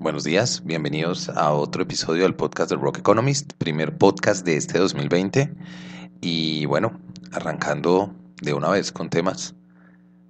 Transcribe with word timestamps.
Buenos 0.00 0.22
días, 0.22 0.62
bienvenidos 0.64 1.28
a 1.28 1.52
otro 1.52 1.82
episodio 1.82 2.22
del 2.22 2.36
podcast 2.36 2.70
de 2.70 2.76
Rock 2.76 2.98
Economist, 2.98 3.54
primer 3.54 3.98
podcast 3.98 4.46
de 4.46 4.56
este 4.56 4.78
2020. 4.78 5.52
Y 6.20 6.66
bueno, 6.66 7.00
arrancando 7.32 8.14
de 8.40 8.54
una 8.54 8.68
vez 8.68 8.92
con 8.92 9.10
temas. 9.10 9.56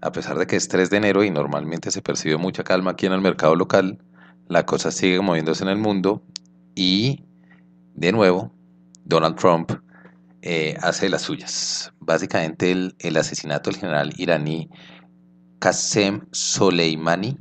A 0.00 0.10
pesar 0.10 0.38
de 0.38 0.46
que 0.46 0.56
es 0.56 0.68
3 0.68 0.88
de 0.88 0.96
enero 0.96 1.22
y 1.22 1.30
normalmente 1.30 1.90
se 1.90 2.00
percibe 2.00 2.38
mucha 2.38 2.64
calma 2.64 2.92
aquí 2.92 3.04
en 3.04 3.12
el 3.12 3.20
mercado 3.20 3.56
local, 3.56 3.98
la 4.48 4.64
cosa 4.64 4.90
sigue 4.90 5.20
moviéndose 5.20 5.64
en 5.64 5.68
el 5.68 5.76
mundo 5.76 6.22
y 6.74 7.26
de 7.92 8.12
nuevo 8.12 8.50
Donald 9.04 9.36
Trump 9.36 9.72
eh, 10.40 10.78
hace 10.80 11.10
las 11.10 11.20
suyas. 11.20 11.92
Básicamente 12.00 12.72
el, 12.72 12.96
el 13.00 13.18
asesinato 13.18 13.68
del 13.68 13.80
general 13.80 14.14
iraní 14.16 14.70
Qasem 15.58 16.22
Soleimani 16.32 17.36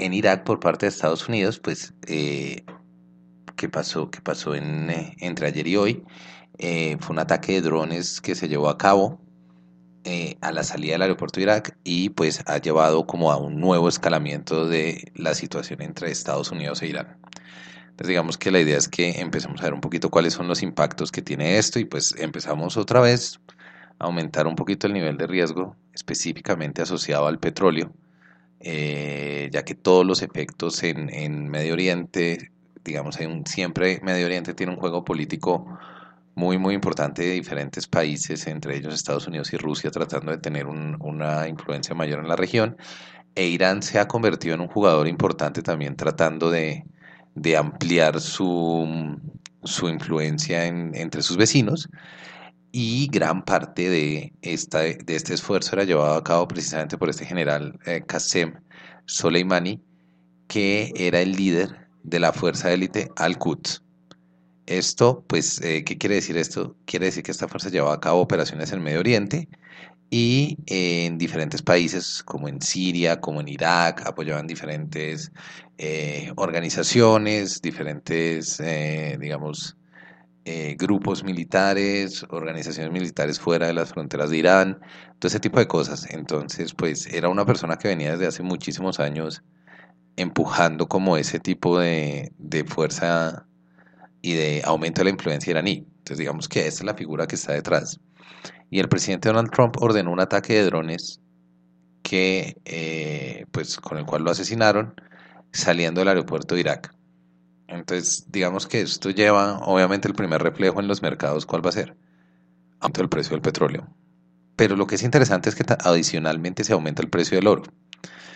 en 0.00 0.14
Irak 0.14 0.44
por 0.44 0.60
parte 0.60 0.86
de 0.86 0.90
Estados 0.90 1.28
Unidos, 1.28 1.58
pues, 1.58 1.94
eh, 2.06 2.64
¿qué 3.56 3.68
pasó? 3.68 4.10
¿Qué 4.10 4.20
pasó 4.20 4.54
en, 4.54 4.90
eh, 4.90 5.16
entre 5.20 5.46
ayer 5.46 5.66
y 5.68 5.76
hoy? 5.76 6.04
Eh, 6.58 6.96
fue 7.00 7.14
un 7.14 7.20
ataque 7.20 7.52
de 7.52 7.62
drones 7.62 8.20
que 8.20 8.34
se 8.34 8.48
llevó 8.48 8.68
a 8.68 8.78
cabo 8.78 9.20
a 10.40 10.50
la 10.50 10.64
salida 10.64 10.92
del 10.92 11.02
aeropuerto 11.02 11.38
de 11.38 11.44
Irak 11.44 11.76
y 11.84 12.08
pues 12.08 12.42
ha 12.46 12.58
llevado 12.58 13.06
como 13.06 13.30
a 13.30 13.36
un 13.36 13.60
nuevo 13.60 13.88
escalamiento 13.88 14.66
de 14.66 15.12
la 15.14 15.34
situación 15.34 15.82
entre 15.82 16.10
Estados 16.10 16.50
Unidos 16.50 16.82
e 16.82 16.88
Irán. 16.88 17.18
Entonces 17.82 18.08
digamos 18.08 18.38
que 18.38 18.50
la 18.50 18.60
idea 18.60 18.78
es 18.78 18.88
que 18.88 19.20
empecemos 19.20 19.60
a 19.60 19.64
ver 19.64 19.74
un 19.74 19.80
poquito 19.80 20.10
cuáles 20.10 20.32
son 20.32 20.48
los 20.48 20.62
impactos 20.62 21.12
que 21.12 21.22
tiene 21.22 21.58
esto 21.58 21.78
y 21.78 21.84
pues 21.84 22.14
empezamos 22.18 22.76
otra 22.76 23.00
vez 23.00 23.40
a 23.98 24.06
aumentar 24.06 24.46
un 24.46 24.56
poquito 24.56 24.86
el 24.86 24.94
nivel 24.94 25.16
de 25.18 25.26
riesgo 25.26 25.76
específicamente 25.92 26.82
asociado 26.82 27.26
al 27.26 27.38
petróleo 27.38 27.92
eh, 28.60 29.48
ya 29.52 29.64
que 29.64 29.74
todos 29.74 30.04
los 30.06 30.22
efectos 30.22 30.82
en, 30.82 31.48
Medio 31.48 31.72
Oriente, 31.72 32.50
digamos, 32.84 33.18
hay 33.18 33.26
un, 33.26 33.46
siempre 33.46 34.00
Medio 34.02 34.26
Oriente 34.26 34.54
tiene 34.54 34.72
un 34.72 34.78
juego 34.78 35.04
político 35.04 35.78
muy, 36.34 36.58
muy 36.58 36.74
importante 36.74 37.22
de 37.22 37.32
diferentes 37.32 37.86
países, 37.86 38.46
entre 38.46 38.76
ellos 38.76 38.94
Estados 38.94 39.26
Unidos 39.26 39.52
y 39.52 39.56
Rusia, 39.56 39.90
tratando 39.90 40.30
de 40.30 40.38
tener 40.38 40.66
una 40.66 41.48
influencia 41.48 41.94
mayor 41.94 42.20
en 42.20 42.28
la 42.28 42.36
región. 42.36 42.76
E 43.34 43.46
Irán 43.46 43.82
se 43.82 43.98
ha 43.98 44.08
convertido 44.08 44.54
en 44.54 44.60
un 44.60 44.68
jugador 44.68 45.08
importante 45.08 45.62
también 45.62 45.96
tratando 45.96 46.50
de, 46.50 46.84
ampliar 47.56 48.20
su, 48.20 49.18
su 49.64 49.88
influencia 49.88 50.66
entre 50.66 51.22
sus 51.22 51.36
vecinos 51.36 51.88
y 52.72 53.08
gran 53.08 53.44
parte 53.44 53.88
de, 53.88 54.32
esta, 54.42 54.80
de 54.80 55.04
este 55.08 55.34
esfuerzo 55.34 55.74
era 55.74 55.84
llevado 55.84 56.14
a 56.14 56.24
cabo 56.24 56.46
precisamente 56.46 56.96
por 56.98 57.10
este 57.10 57.26
general 57.26 57.78
eh, 57.86 58.02
Qasem 58.06 58.54
Soleimani, 59.06 59.80
que 60.46 60.92
era 60.96 61.20
el 61.20 61.32
líder 61.32 61.88
de 62.02 62.20
la 62.20 62.32
fuerza 62.32 62.72
élite 62.72 63.10
Al-Quds. 63.16 63.82
Esto, 64.66 65.24
pues, 65.26 65.60
eh, 65.62 65.82
¿qué 65.84 65.98
quiere 65.98 66.16
decir 66.16 66.36
esto? 66.36 66.76
Quiere 66.84 67.06
decir 67.06 67.24
que 67.24 67.32
esta 67.32 67.48
fuerza 67.48 67.70
llevaba 67.70 67.94
a 67.94 68.00
cabo 68.00 68.20
operaciones 68.20 68.72
en 68.72 68.82
Medio 68.82 69.00
Oriente 69.00 69.48
y 70.10 70.56
en 70.66 71.18
diferentes 71.18 71.62
países, 71.62 72.22
como 72.22 72.48
en 72.48 72.60
Siria, 72.62 73.20
como 73.20 73.40
en 73.40 73.48
Irak, 73.48 74.06
apoyaban 74.06 74.46
diferentes 74.46 75.32
eh, 75.78 76.32
organizaciones, 76.36 77.60
diferentes, 77.62 78.62
digamos, 79.18 79.76
eh, 80.46 80.74
grupos 80.78 81.22
militares, 81.22 82.24
organizaciones 82.30 82.92
militares 82.92 83.38
fuera 83.38 83.66
de 83.66 83.74
las 83.74 83.90
fronteras 83.90 84.30
de 84.30 84.38
Irán, 84.38 84.80
todo 85.18 85.28
ese 85.28 85.40
tipo 85.40 85.58
de 85.58 85.66
cosas. 85.66 86.06
Entonces, 86.10 86.72
pues 86.72 87.06
era 87.06 87.28
una 87.28 87.44
persona 87.44 87.76
que 87.76 87.88
venía 87.88 88.12
desde 88.12 88.26
hace 88.26 88.42
muchísimos 88.42 89.00
años 89.00 89.42
empujando 90.16 90.88
como 90.88 91.16
ese 91.16 91.40
tipo 91.40 91.78
de, 91.78 92.32
fuerza 92.66 93.46
y 94.22 94.34
de 94.34 94.62
aumento 94.64 95.00
de 95.00 95.04
la 95.04 95.10
influencia 95.10 95.50
iraní. 95.50 95.86
Entonces, 95.98 96.18
digamos 96.18 96.48
que 96.48 96.66
esta 96.66 96.80
es 96.80 96.84
la 96.84 96.94
figura 96.94 97.26
que 97.26 97.36
está 97.36 97.52
detrás. 97.52 98.00
Y 98.70 98.80
el 98.80 98.88
presidente 98.88 99.28
Donald 99.28 99.50
Trump 99.50 99.76
ordenó 99.80 100.10
un 100.10 100.20
ataque 100.20 100.54
de 100.54 100.64
drones 100.64 101.20
que, 102.02 102.56
eh, 102.64 103.44
pues, 103.50 103.76
con 103.78 103.98
el 103.98 104.06
cual 104.06 104.22
lo 104.22 104.30
asesinaron 104.30 104.94
saliendo 105.52 106.00
del 106.00 106.08
aeropuerto 106.08 106.54
de 106.54 106.62
Irak. 106.62 106.94
Entonces, 107.70 108.26
digamos 108.28 108.66
que 108.66 108.80
esto 108.80 109.10
lleva, 109.10 109.60
obviamente, 109.60 110.08
el 110.08 110.14
primer 110.14 110.42
reflejo 110.42 110.80
en 110.80 110.88
los 110.88 111.02
mercados, 111.02 111.46
¿cuál 111.46 111.64
va 111.64 111.70
a 111.70 111.72
ser? 111.72 111.96
Aumento 112.80 113.00
del 113.00 113.08
precio 113.08 113.30
del 113.30 113.42
petróleo. 113.42 113.88
Pero 114.56 114.76
lo 114.76 114.86
que 114.86 114.96
es 114.96 115.02
interesante 115.04 115.48
es 115.48 115.54
que 115.54 115.64
adicionalmente 115.78 116.64
se 116.64 116.72
aumenta 116.72 117.00
el 117.00 117.08
precio 117.08 117.36
del 117.36 117.46
oro. 117.46 117.62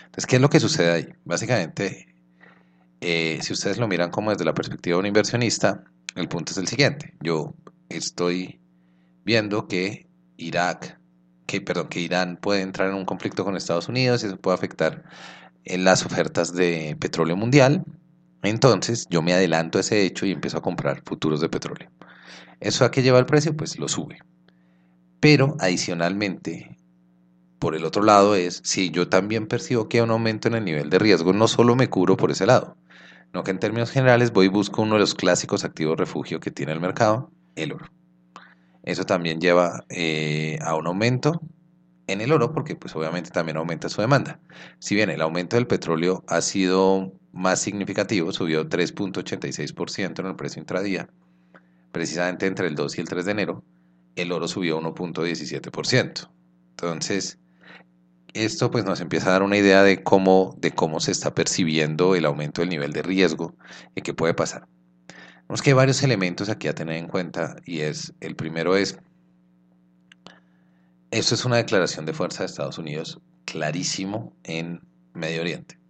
Entonces, 0.05 0.25
¿qué 0.25 0.37
es 0.37 0.41
lo 0.41 0.49
que 0.49 0.61
sucede 0.61 0.91
ahí? 0.91 1.07
Básicamente, 1.25 2.15
eh, 3.01 3.39
si 3.41 3.51
ustedes 3.51 3.77
lo 3.77 3.89
miran 3.89 4.09
como 4.09 4.31
desde 4.31 4.45
la 4.45 4.53
perspectiva 4.53 4.95
de 4.95 4.99
un 5.01 5.05
inversionista, 5.05 5.83
el 6.15 6.29
punto 6.29 6.53
es 6.53 6.57
el 6.57 6.67
siguiente. 6.67 7.13
Yo 7.21 7.53
estoy 7.89 8.61
viendo 9.25 9.67
que 9.67 10.07
Irak, 10.37 10.97
que, 11.45 11.59
perdón, 11.59 11.89
que 11.89 11.99
Irán 11.99 12.37
puede 12.37 12.61
entrar 12.61 12.89
en 12.89 12.95
un 12.95 13.05
conflicto 13.05 13.43
con 13.43 13.57
Estados 13.57 13.89
Unidos 13.89 14.23
y 14.23 14.27
eso 14.27 14.37
puede 14.37 14.55
afectar 14.55 15.03
en 15.65 15.83
las 15.83 16.05
ofertas 16.05 16.53
de 16.53 16.95
petróleo 16.99 17.35
mundial 17.35 17.83
entonces 18.49 19.07
yo 19.09 19.21
me 19.21 19.33
adelanto 19.33 19.77
a 19.77 19.81
ese 19.81 20.03
hecho 20.03 20.25
y 20.25 20.31
empiezo 20.31 20.57
a 20.57 20.61
comprar 20.61 21.01
futuros 21.05 21.41
de 21.41 21.49
petróleo. 21.49 21.89
¿Eso 22.59 22.85
a 22.85 22.91
qué 22.91 23.01
lleva 23.01 23.19
el 23.19 23.25
precio? 23.25 23.55
Pues 23.55 23.77
lo 23.77 23.87
sube. 23.87 24.19
Pero 25.19 25.55
adicionalmente, 25.59 26.77
por 27.59 27.75
el 27.75 27.85
otro 27.85 28.03
lado 28.03 28.35
es, 28.35 28.61
si 28.63 28.91
yo 28.91 29.09
también 29.09 29.47
percibo 29.47 29.89
que 29.89 29.97
hay 29.97 30.03
un 30.03 30.11
aumento 30.11 30.47
en 30.47 30.55
el 30.55 30.65
nivel 30.65 30.89
de 30.89 30.99
riesgo, 30.99 31.33
no 31.33 31.47
solo 31.47 31.75
me 31.75 31.89
cubro 31.89 32.17
por 32.17 32.31
ese 32.31 32.45
lado, 32.45 32.77
no 33.33 33.43
que 33.43 33.51
en 33.51 33.59
términos 33.59 33.91
generales 33.91 34.31
voy 34.31 34.45
y 34.45 34.49
busco 34.49 34.81
uno 34.81 34.95
de 34.95 34.99
los 35.01 35.15
clásicos 35.15 35.63
activos 35.63 35.97
refugio 35.97 36.39
que 36.39 36.51
tiene 36.51 36.73
el 36.73 36.79
mercado, 36.79 37.31
el 37.55 37.73
oro. 37.73 37.87
Eso 38.83 39.03
también 39.05 39.41
lleva 39.41 39.83
eh, 39.89 40.59
a 40.61 40.75
un 40.75 40.85
aumento 40.87 41.41
en 42.07 42.21
el 42.21 42.31
oro 42.31 42.53
porque 42.53 42.75
pues 42.75 42.95
obviamente 42.95 43.31
también 43.31 43.57
aumenta 43.57 43.89
su 43.89 44.01
demanda. 44.01 44.39
Si 44.79 44.95
bien 44.95 45.09
el 45.09 45.21
aumento 45.21 45.55
del 45.55 45.65
petróleo 45.65 46.23
ha 46.27 46.41
sido 46.41 47.11
más 47.35 47.59
significativo, 47.59 48.31
subió 48.31 48.67
3.86% 48.67 50.19
en 50.19 50.25
el 50.25 50.35
precio 50.35 50.61
intradía, 50.61 51.09
precisamente 51.91 52.47
entre 52.47 52.67
el 52.67 52.75
2 52.75 52.97
y 52.97 53.01
el 53.01 53.09
3 53.09 53.25
de 53.25 53.31
enero, 53.31 53.63
el 54.15 54.31
oro 54.31 54.47
subió 54.47 54.79
1.17%. 54.79 56.29
Entonces, 56.71 57.37
esto 58.33 58.71
pues 58.71 58.85
nos 58.85 59.01
empieza 59.01 59.27
a 59.27 59.33
dar 59.33 59.43
una 59.43 59.57
idea 59.57 59.83
de 59.83 60.01
cómo, 60.01 60.55
de 60.59 60.71
cómo 60.71 61.01
se 61.01 61.11
está 61.11 61.35
percibiendo 61.35 62.15
el 62.15 62.25
aumento 62.25 62.61
del 62.61 62.69
nivel 62.69 62.93
de 62.93 63.01
riesgo 63.01 63.53
y 63.95 64.01
qué 64.01 64.13
puede 64.13 64.33
pasar. 64.33 64.67
Vemos 65.47 65.61
que 65.61 65.71
hay 65.71 65.75
varios 65.75 66.01
elementos 66.03 66.49
aquí 66.49 66.69
a 66.69 66.73
tener 66.75 66.95
en 66.95 67.07
cuenta 67.07 67.57
y 67.65 67.81
es, 67.81 68.13
el 68.21 68.35
primero 68.35 68.77
es, 68.77 68.97
esto 71.11 71.35
es 71.35 71.45
una 71.45 71.57
declaración 71.57 72.05
de 72.05 72.13
fuerza 72.13 72.43
de 72.43 72.47
Estados 72.47 72.77
Unidos 72.77 73.19
clarísimo 73.45 74.33
en 74.43 74.81
Medio 75.13 75.41
Oriente 75.41 75.84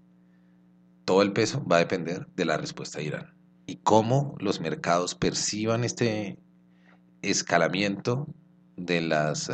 todo 1.06 1.22
el 1.22 1.32
peso 1.34 1.64
va 1.66 1.78
a 1.78 1.80
depender 1.80 2.28
de 2.36 2.46
la 2.46 2.58
respuesta 2.58 3.00
de 3.00 3.06
Irán 3.06 3.36
y 3.68 3.78
cómo 3.78 4.36
los 4.40 4.60
mercados 4.60 5.16
perciban 5.16 5.84
este 5.84 6.38
escalamiento 7.22 8.28
de 8.78 9.02
las, 9.02 9.50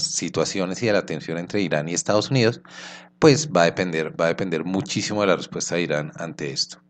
situaciones 0.00 0.82
y 0.82 0.86
de 0.86 0.92
la 0.92 1.06
tensión 1.06 1.38
entre 1.38 1.62
Irán 1.62 1.88
y 1.88 1.94
Estados 1.94 2.30
Unidos, 2.30 2.60
pues 3.18 3.50
va 3.50 3.62
a 3.62 3.66
depender, 3.66 4.20
va 4.20 4.26
a 4.26 4.28
depender 4.28 4.64
muchísimo 4.64 5.20
de 5.20 5.28
la 5.28 5.36
respuesta 5.36 5.76
de 5.76 5.82
Irán 5.82 6.12
ante 6.16 6.50
esto. 6.50 6.82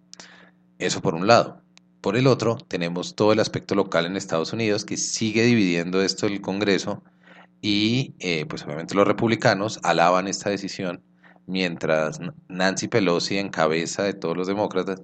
Eso 0.79 1.03
por 1.03 1.15
un 1.15 1.27
lado. 1.27 1.63
Por 2.01 2.17
el 2.17 2.27
otro, 2.27 2.57
tenemos 2.57 3.15
todo 3.17 3.33
el 3.33 3.41
aspecto 3.41 3.75
local 3.75 4.07
en 4.07 4.17
Estados 4.17 4.53
Unidos 4.53 4.85
que 4.85 4.97
sigue 4.97 5.43
dividiendo 5.43 6.03
esto 6.03 6.27
el 6.27 6.41
Congreso 6.41 7.03
y 7.61 8.15
eh, 8.21 8.47
pues 8.47 8.65
obviamente 8.65 8.95
los 8.95 9.07
republicanos 9.07 9.81
alaban 9.83 10.29
esta 10.29 10.51
decisión 10.51 11.03
mientras 11.47 12.21
Nancy 12.49 12.89
Pelosi, 12.89 13.39
en 13.39 13.49
cabeza 13.49 14.03
de 14.03 14.15
todos 14.15 14.37
los 14.37 14.47
demócratas, 14.47 15.03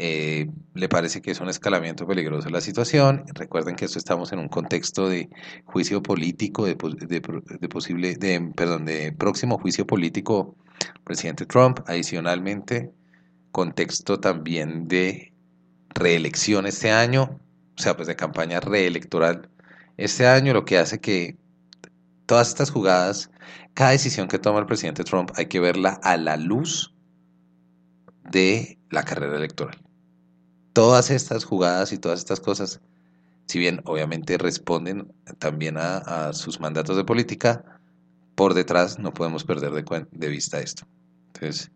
eh, 0.00 0.48
le 0.74 0.88
parece 0.88 1.20
que 1.20 1.32
es 1.32 1.40
un 1.40 1.48
escalamiento 1.48 2.06
peligroso 2.06 2.48
la 2.50 2.60
situación. 2.60 3.24
Recuerden 3.34 3.74
que 3.74 3.84
esto 3.84 3.98
estamos 3.98 4.32
en 4.32 4.38
un 4.38 4.48
contexto 4.48 5.08
de 5.08 5.28
juicio 5.64 6.02
político, 6.02 6.66
de, 6.66 6.76
posible, 6.76 8.16
perdón, 8.54 8.84
de 8.84 9.12
próximo 9.12 9.58
juicio 9.58 9.86
político 9.86 10.54
presidente 11.02 11.46
Trump. 11.46 11.80
Adicionalmente, 11.86 12.92
contexto 13.50 14.20
también 14.20 14.86
de 14.86 15.32
reelección 15.88 16.66
este 16.66 16.92
año, 16.92 17.40
o 17.76 17.82
sea, 17.82 17.96
pues 17.96 18.06
de 18.06 18.14
campaña 18.14 18.60
reelectoral 18.60 19.48
este 19.96 20.28
año, 20.28 20.54
lo 20.54 20.64
que 20.64 20.78
hace 20.78 21.00
que 21.00 21.36
todas 22.28 22.48
estas 22.48 22.70
jugadas 22.70 23.30
cada 23.72 23.92
decisión 23.92 24.28
que 24.28 24.38
toma 24.38 24.58
el 24.58 24.66
presidente 24.66 25.02
Trump 25.02 25.30
hay 25.36 25.46
que 25.46 25.60
verla 25.60 25.98
a 26.02 26.16
la 26.16 26.36
luz 26.36 26.92
de 28.28 28.78
la 28.90 29.04
carrera 29.04 29.36
electoral. 29.36 29.78
Todas 30.72 31.10
estas 31.10 31.44
jugadas 31.44 31.92
y 31.92 31.98
todas 31.98 32.18
estas 32.18 32.40
cosas, 32.40 32.80
si 33.46 33.58
bien 33.58 33.80
obviamente 33.84 34.36
responden 34.36 35.12
también 35.38 35.76
a, 35.78 36.32
sus 36.32 36.60
mandatos 36.60 36.96
de 36.96 37.04
política, 37.04 37.64
por 38.34 38.52
detrás 38.52 38.98
no 38.98 39.14
podemos 39.14 39.44
perder 39.44 39.70
de, 39.72 40.06
de 40.10 40.28
vista 40.28 40.60
esto. 40.60 40.86
Entonces, 41.28 41.70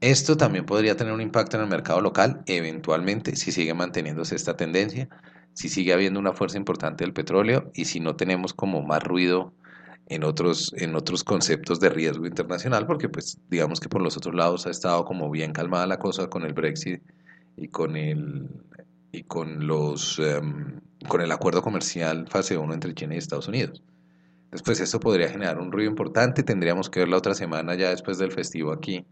Esto 0.00 0.36
también 0.36 0.66
podría 0.66 0.96
tener 0.96 1.12
un 1.12 1.20
impacto 1.20 1.56
en 1.56 1.64
el 1.64 1.68
mercado 1.68 2.00
local, 2.00 2.42
eventualmente, 2.46 3.34
si 3.34 3.50
sigue 3.50 3.74
manteniéndose 3.74 4.36
esta 4.36 4.56
tendencia, 4.56 5.08
si 5.56 5.70
sigue 5.70 5.94
habiendo 5.94 6.20
una 6.20 6.34
fuerza 6.34 6.58
importante 6.58 7.02
del 7.02 7.14
petróleo 7.14 7.70
y 7.72 7.86
si 7.86 7.98
no 7.98 8.14
tenemos 8.14 8.52
como 8.52 8.82
más 8.82 9.02
ruido 9.02 9.54
en 10.04 10.22
otros, 10.22 10.74
en 10.76 10.94
otros 10.94 11.24
conceptos 11.24 11.80
de 11.80 11.88
riesgo 11.88 12.26
internacional, 12.26 12.86
porque 12.86 13.08
pues 13.08 13.40
digamos 13.48 13.80
que 13.80 13.88
por 13.88 14.02
los 14.02 14.18
otros 14.18 14.34
lados 14.34 14.66
ha 14.66 14.70
estado 14.70 15.06
como 15.06 15.30
bien 15.30 15.54
calmada 15.54 15.86
la 15.86 15.98
cosa 15.98 16.28
con 16.28 16.44
el 16.44 16.52
Brexit 16.52 17.00
y 17.56 17.68
con 17.68 17.96
el, 17.96 18.50
y 19.12 19.22
con 19.22 19.66
los, 19.66 20.18
um, 20.18 20.78
con 21.08 21.22
el 21.22 21.32
acuerdo 21.32 21.62
comercial 21.62 22.28
fase 22.28 22.58
1 22.58 22.74
entre 22.74 22.92
China 22.92 23.14
y 23.14 23.18
Estados 23.18 23.48
Unidos. 23.48 23.82
Después 24.50 24.78
esto 24.80 25.00
podría 25.00 25.30
generar 25.30 25.58
un 25.58 25.72
ruido 25.72 25.88
importante, 25.88 26.42
tendríamos 26.42 26.90
que 26.90 27.00
ver 27.00 27.08
la 27.08 27.16
otra 27.16 27.34
semana 27.34 27.74
ya 27.76 27.88
después 27.88 28.18
del 28.18 28.30
festivo 28.30 28.72
aquí, 28.72 29.06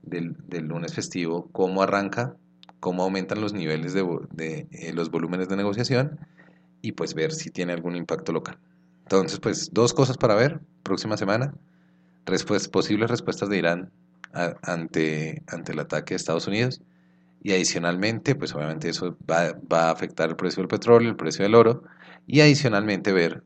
del, 0.00 0.36
del 0.48 0.68
lunes 0.68 0.94
festivo, 0.94 1.50
cómo 1.52 1.82
arranca, 1.82 2.34
cómo 2.82 3.04
aumentan 3.04 3.40
los 3.40 3.52
niveles 3.52 3.94
de, 3.94 4.66
eh, 4.72 4.92
los 4.92 5.08
volúmenes 5.12 5.48
de 5.48 5.54
negociación 5.54 6.18
y 6.80 6.90
pues 6.90 7.14
ver 7.14 7.30
si 7.30 7.48
tiene 7.48 7.72
algún 7.72 7.94
impacto 7.94 8.32
local. 8.32 8.58
Entonces, 9.04 9.38
pues 9.38 9.70
dos 9.72 9.94
cosas 9.94 10.18
para 10.18 10.34
ver 10.34 10.58
próxima 10.82 11.16
semana. 11.16 11.54
Respues, 12.26 12.66
posibles 12.66 13.08
respuestas 13.08 13.48
de 13.48 13.58
Irán 13.58 13.92
ante, 14.62 15.44
ante 15.46 15.70
el 15.70 15.78
ataque 15.78 16.14
de 16.14 16.16
Estados 16.16 16.48
Unidos. 16.48 16.82
Y 17.40 17.52
adicionalmente, 17.52 18.34
pues 18.34 18.52
obviamente 18.52 18.88
eso 18.88 19.16
va, 19.30 19.56
va, 19.72 19.86
a 19.86 19.92
afectar 19.92 20.28
el 20.30 20.34
precio 20.34 20.60
del 20.60 20.68
petróleo, 20.68 21.08
el 21.08 21.16
precio 21.16 21.44
del 21.44 21.54
oro. 21.54 21.84
Y 22.26 22.40
adicionalmente 22.40 23.12
ver 23.12 23.44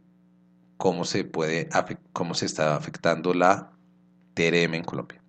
cómo 0.79 1.05
se 1.05 1.25
puede, 1.25 1.69
cómo 2.15 2.33
se 2.33 2.47
está 2.47 2.75
afectando 2.75 3.35
la 3.35 3.71
TRM 4.33 4.77
en 4.77 4.85
Colombia. 4.85 5.21